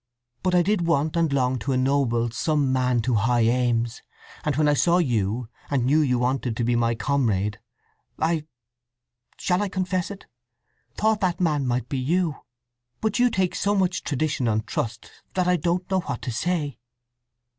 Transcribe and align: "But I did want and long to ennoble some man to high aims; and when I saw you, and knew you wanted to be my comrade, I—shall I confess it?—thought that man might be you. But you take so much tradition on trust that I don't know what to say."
"But 0.41 0.55
I 0.55 0.63
did 0.63 0.87
want 0.87 1.15
and 1.15 1.31
long 1.31 1.59
to 1.59 1.73
ennoble 1.73 2.31
some 2.31 2.73
man 2.73 3.03
to 3.03 3.13
high 3.13 3.41
aims; 3.41 4.01
and 4.43 4.55
when 4.55 4.67
I 4.67 4.73
saw 4.73 4.97
you, 4.97 5.47
and 5.69 5.85
knew 5.85 5.99
you 5.99 6.17
wanted 6.17 6.57
to 6.57 6.63
be 6.63 6.75
my 6.75 6.95
comrade, 6.95 7.59
I—shall 8.17 9.61
I 9.61 9.69
confess 9.69 10.09
it?—thought 10.09 11.19
that 11.19 11.39
man 11.39 11.67
might 11.67 11.87
be 11.87 11.99
you. 11.99 12.37
But 12.99 13.19
you 13.19 13.29
take 13.29 13.53
so 13.53 13.75
much 13.75 14.01
tradition 14.03 14.47
on 14.47 14.63
trust 14.63 15.11
that 15.35 15.47
I 15.47 15.55
don't 15.55 15.87
know 15.91 15.99
what 15.99 16.23
to 16.23 16.31
say." 16.31 16.79